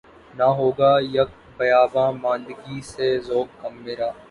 [0.33, 4.09] نہ ہوگا یک بیاباں ماندگی سے ذوق کم میرا